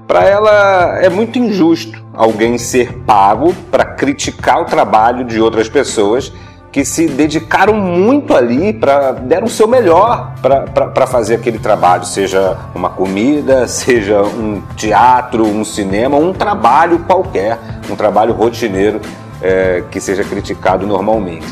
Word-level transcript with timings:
Para 0.06 0.24
ela 0.24 0.98
é 1.00 1.08
muito 1.08 1.38
injusto 1.38 2.04
alguém 2.12 2.58
ser 2.58 2.92
pago 3.06 3.54
para 3.70 3.84
criticar 3.84 4.60
o 4.60 4.64
trabalho 4.64 5.24
de 5.24 5.40
outras 5.40 5.68
pessoas 5.68 6.32
que 6.72 6.84
se 6.84 7.08
dedicaram 7.08 7.74
muito 7.74 8.34
ali, 8.34 8.72
para 8.72 9.12
deram 9.12 9.46
o 9.46 9.50
seu 9.50 9.66
melhor 9.66 10.34
para 10.40 11.06
fazer 11.06 11.34
aquele 11.34 11.58
trabalho, 11.58 12.04
seja 12.04 12.56
uma 12.74 12.90
comida, 12.90 13.66
seja 13.66 14.22
um 14.22 14.62
teatro, 14.76 15.44
um 15.44 15.64
cinema, 15.64 16.16
um 16.16 16.32
trabalho 16.32 17.00
qualquer, 17.00 17.58
um 17.90 17.96
trabalho 17.96 18.32
rotineiro 18.32 19.00
é, 19.42 19.82
que 19.90 20.00
seja 20.00 20.22
criticado 20.22 20.86
normalmente. 20.86 21.46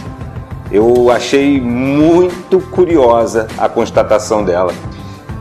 Eu 0.70 1.10
achei 1.10 1.60
muito 1.60 2.60
curiosa 2.60 3.46
a 3.56 3.68
constatação 3.68 4.44
dela. 4.44 4.72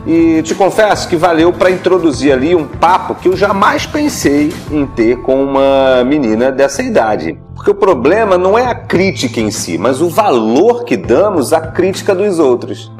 E 0.06 0.42
te 0.42 0.54
confesso 0.54 1.06
que 1.06 1.16
valeu 1.16 1.52
para 1.52 1.70
introduzir 1.70 2.32
ali 2.32 2.54
um 2.54 2.66
papo 2.66 3.14
que 3.14 3.28
eu 3.28 3.36
jamais 3.36 3.84
pensei 3.84 4.50
em 4.70 4.86
ter 4.86 5.18
com 5.18 5.44
uma 5.44 6.02
menina 6.02 6.50
dessa 6.50 6.82
idade. 6.82 7.38
Porque 7.54 7.70
o 7.70 7.74
problema 7.74 8.38
não 8.38 8.58
é 8.58 8.64
a 8.64 8.74
crítica 8.74 9.38
em 9.38 9.50
si, 9.50 9.76
mas 9.76 10.00
o 10.00 10.08
valor 10.08 10.84
que 10.84 10.96
damos 10.96 11.52
à 11.52 11.60
crítica 11.60 12.14
dos 12.14 12.38
outros. 12.38 12.90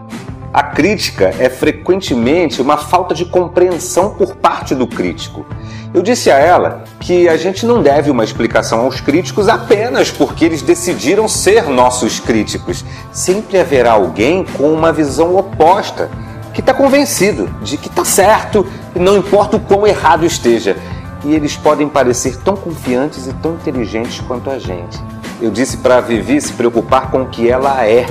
A 0.52 0.62
crítica 0.62 1.34
é 1.38 1.50
frequentemente 1.50 2.62
uma 2.62 2.78
falta 2.78 3.14
de 3.14 3.26
compreensão 3.26 4.10
por 4.10 4.36
parte 4.36 4.74
do 4.74 4.86
crítico. 4.86 5.44
Eu 5.92 6.02
disse 6.02 6.30
a 6.30 6.38
ela 6.38 6.84
que 7.00 7.28
a 7.28 7.36
gente 7.36 7.66
não 7.66 7.82
deve 7.82 8.10
uma 8.10 8.24
explicação 8.24 8.80
aos 8.80 9.00
críticos 9.00 9.46
apenas 9.46 10.10
porque 10.10 10.46
eles 10.46 10.62
decidiram 10.62 11.28
ser 11.28 11.64
nossos 11.68 12.18
críticos. 12.18 12.82
Sempre 13.12 13.58
haverá 13.58 13.92
alguém 13.92 14.44
com 14.56 14.72
uma 14.72 14.90
visão 14.90 15.36
oposta, 15.36 16.10
que 16.54 16.60
está 16.60 16.72
convencido 16.72 17.48
de 17.62 17.76
que 17.76 17.88
está 17.88 18.04
certo 18.04 18.66
e 18.94 18.98
não 18.98 19.16
importa 19.18 19.58
o 19.58 19.60
quão 19.60 19.86
errado 19.86 20.24
esteja. 20.24 20.76
E 21.24 21.34
eles 21.34 21.56
podem 21.56 21.88
parecer 21.88 22.36
tão 22.38 22.56
confiantes 22.56 23.26
e 23.26 23.34
tão 23.34 23.54
inteligentes 23.54 24.20
quanto 24.20 24.50
a 24.50 24.58
gente. 24.58 24.98
Eu 25.40 25.50
disse 25.50 25.76
para 25.76 25.98
a 25.98 26.00
Vivi 26.00 26.40
se 26.40 26.52
preocupar 26.52 27.10
com 27.10 27.22
o 27.22 27.26
que 27.26 27.48
ela 27.48 27.84
é, 27.84 28.06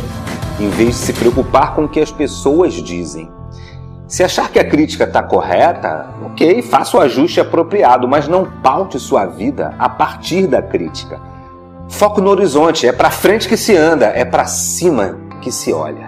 em 0.59 0.69
vez 0.69 0.89
de 0.89 0.95
se 0.95 1.13
preocupar 1.13 1.75
com 1.75 1.86
o 1.86 1.89
que 1.89 2.00
as 2.00 2.11
pessoas 2.11 2.73
dizem. 2.73 3.31
Se 4.08 4.23
achar 4.23 4.50
que 4.50 4.58
a 4.58 4.67
crítica 4.67 5.03
está 5.03 5.22
correta, 5.22 6.08
ok, 6.25 6.61
faça 6.61 6.97
o 6.97 6.99
ajuste 6.99 7.41
apropriado, 7.41 8.08
mas 8.08 8.27
não 8.27 8.45
paute 8.45 8.99
sua 8.99 9.25
vida 9.25 9.75
a 9.77 9.89
partir 9.89 10.47
da 10.47 10.61
crítica. 10.61 11.19
Foco 11.89 12.22
no 12.22 12.30
horizonte, 12.30 12.88
é 12.88 12.91
para 12.91 13.11
frente 13.11 13.47
que 13.47 13.58
se 13.58 13.75
anda, 13.75 14.05
é 14.08 14.23
para 14.23 14.45
cima 14.45 15.17
que 15.41 15.52
se 15.52 15.73
olha. 15.73 16.06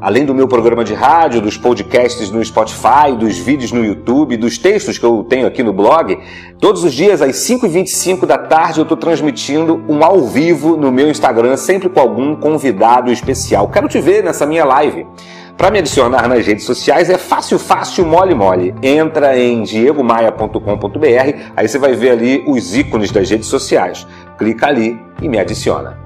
Além 0.00 0.24
do 0.24 0.34
meu 0.34 0.48
programa 0.48 0.82
de 0.82 0.94
rádio, 0.94 1.42
dos 1.42 1.58
podcasts 1.58 2.30
no 2.30 2.42
Spotify, 2.42 3.14
dos 3.18 3.36
vídeos 3.36 3.70
no 3.70 3.84
YouTube, 3.84 4.38
dos 4.38 4.56
textos 4.56 4.96
que 4.96 5.04
eu 5.04 5.22
tenho 5.28 5.46
aqui 5.46 5.62
no 5.62 5.74
blog, 5.74 6.18
todos 6.58 6.82
os 6.82 6.94
dias 6.94 7.20
às 7.20 7.36
5h25 7.36 8.24
da 8.24 8.38
tarde 8.38 8.80
eu 8.80 8.84
estou 8.84 8.96
transmitindo 8.96 9.84
um 9.86 10.02
ao 10.02 10.22
vivo 10.22 10.74
no 10.74 10.90
meu 10.90 11.10
Instagram, 11.10 11.54
sempre 11.58 11.90
com 11.90 12.00
algum 12.00 12.34
convidado 12.34 13.12
especial. 13.12 13.68
Quero 13.68 13.88
te 13.88 14.00
ver 14.00 14.24
nessa 14.24 14.46
minha 14.46 14.64
live. 14.64 15.06
Para 15.54 15.70
me 15.70 15.80
adicionar 15.80 16.26
nas 16.26 16.46
redes 16.46 16.64
sociais 16.64 17.10
é 17.10 17.18
fácil, 17.18 17.58
fácil, 17.58 18.06
mole, 18.06 18.34
mole. 18.34 18.74
Entra 18.82 19.38
em 19.38 19.62
diegomaia.com.br, 19.62 21.36
aí 21.54 21.68
você 21.68 21.78
vai 21.78 21.92
ver 21.92 22.12
ali 22.12 22.42
os 22.46 22.74
ícones 22.74 23.10
das 23.10 23.28
redes 23.28 23.48
sociais. 23.48 24.06
Clica 24.38 24.66
ali 24.66 24.98
e 25.20 25.28
me 25.28 25.38
adiciona. 25.38 25.98